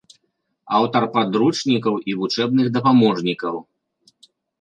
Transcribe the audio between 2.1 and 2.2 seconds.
і